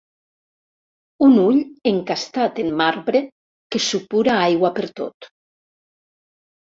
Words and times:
Un 1.25 1.35
ull 1.41 1.59
encastat 1.91 2.57
en 2.65 2.73
marbre 2.81 3.21
que 3.77 3.85
supura 3.91 4.41
aigua 4.49 4.73
pertot. 4.81 5.29